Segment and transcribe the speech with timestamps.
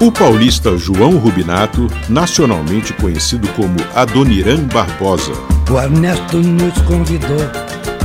[0.00, 5.32] O paulista João Rubinato, nacionalmente conhecido como Adoniran Barbosa.
[5.70, 7.36] O Ernesto nos convidou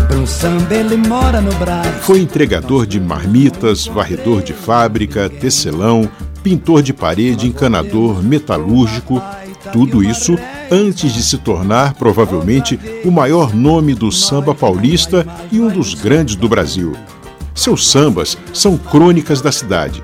[0.05, 2.04] para um samba, ele mora no Brás.
[2.04, 6.12] Foi entregador de marmitas, varredor de fábrica, tecelão,
[6.44, 9.21] pintor de parede, encanador, metalúrgico,
[9.71, 10.38] tudo isso
[10.70, 16.36] antes de se tornar provavelmente o maior nome do samba paulista e um dos grandes
[16.36, 16.91] do Brasil.
[17.54, 20.04] Seus sambas são crônicas da cidade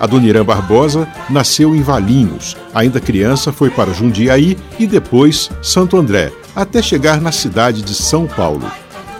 [0.00, 2.56] Adoniran Barbosa nasceu em Valinhos.
[2.74, 8.26] Ainda criança, foi para Jundiaí e depois Santo André, até chegar na cidade de São
[8.26, 8.70] Paulo.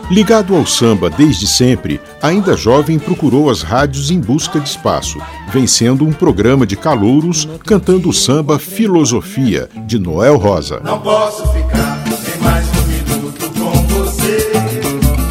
[0.09, 6.07] Ligado ao samba desde sempre, ainda jovem procurou as rádios em busca de espaço, vencendo
[6.07, 10.81] um programa de calouros cantando o samba Filosofia, de Noel Rosa.
[10.84, 11.95] Não posso ficar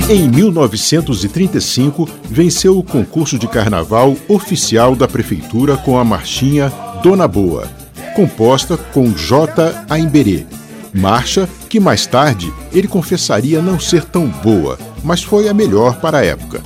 [0.07, 7.67] Em 1935, venceu o concurso de carnaval oficial da prefeitura com a marchinha Dona Boa,
[8.15, 9.83] composta com J.
[9.89, 10.45] Aimberê.
[10.93, 16.19] Marcha que mais tarde ele confessaria não ser tão boa, mas foi a melhor para
[16.19, 16.61] a época.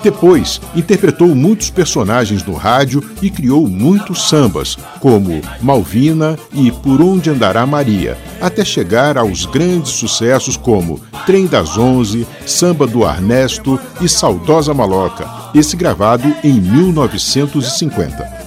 [0.00, 7.30] Depois, interpretou muitos personagens no rádio e criou muitos sambas, como Malvina e Por Onde
[7.30, 14.08] Andará Maria, até chegar aos grandes sucessos como Trem das Onze, Samba do Arnesto e
[14.08, 18.46] Saudosa Maloca, esse gravado em 1950.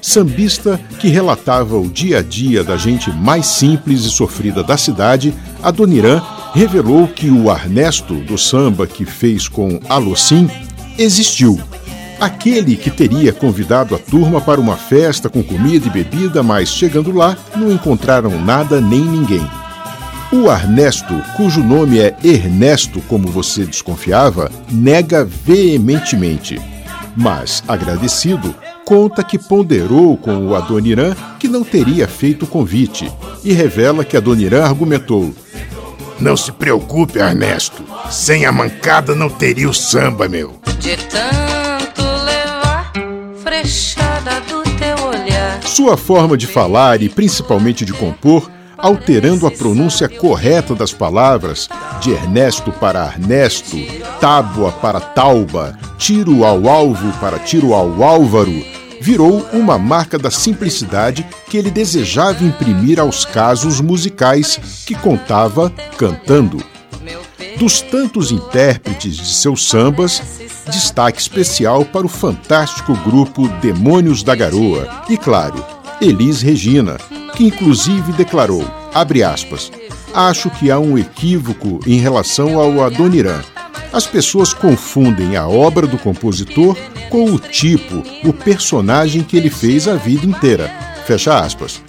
[0.00, 5.34] Sambista que relatava o dia a dia da gente mais simples e sofrida da cidade,
[5.62, 6.22] Adoniran
[6.54, 10.48] revelou que o Arnesto do samba que fez com Alocim
[10.96, 11.60] existiu.
[12.20, 17.12] Aquele que teria convidado a turma para uma festa com comida e bebida, mas chegando
[17.12, 19.48] lá não encontraram nada nem ninguém.
[20.32, 26.60] O Arnesto, cujo nome é Ernesto, como você desconfiava, nega veementemente.
[27.16, 33.10] Mas, agradecido, conta que ponderou com o Adoniran que não teria feito o convite
[33.42, 35.34] e revela que Adoniran argumentou:
[36.20, 37.82] Não se preocupe, Ernesto.
[38.10, 41.87] Sem a mancada não teria o samba, meu de tanto
[43.48, 45.62] frechada do teu olhar.
[45.62, 51.66] Sua forma de falar e principalmente de compor, alterando a pronúncia correta das palavras,
[51.98, 53.78] de Ernesto para Ernesto,
[54.20, 58.52] tábua para tauba, tiro ao alvo para tiro ao álvaro,
[59.00, 66.62] virou uma marca da simplicidade que ele desejava imprimir aos casos musicais que contava cantando.
[67.56, 70.22] Dos tantos intérpretes de seus sambas,
[70.68, 75.64] destaque especial para o fantástico grupo Demônios da Garoa e, claro,
[76.00, 76.96] Elis Regina,
[77.34, 78.64] que inclusive declarou,
[79.26, 79.72] aspas,
[80.14, 83.40] acho que há um equívoco em relação ao Adoniran.
[83.92, 86.76] As pessoas confundem a obra do compositor
[87.10, 90.68] com o tipo, o personagem que ele fez a vida inteira.
[91.06, 91.80] Fecha aspas.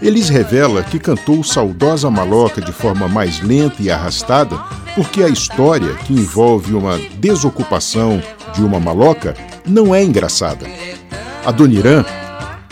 [0.00, 4.56] Elis revela que cantou Saudosa Maloca de forma mais lenta e arrastada
[4.94, 8.20] porque a história, que envolve uma desocupação
[8.52, 9.32] de uma maloca,
[9.64, 10.66] não é engraçada.
[11.46, 12.04] Adoniran,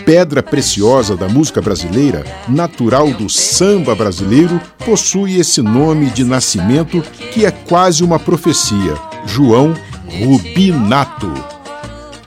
[0.04, 7.00] pedra preciosa da música brasileira, natural do samba brasileiro, possui esse nome de nascimento
[7.32, 8.94] que é quase uma profecia:
[9.24, 9.72] João
[10.08, 11.32] Rubinato.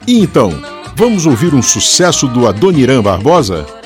[0.06, 0.50] E então,
[0.96, 3.79] vamos ouvir um sucesso do Adoniran Barbosa?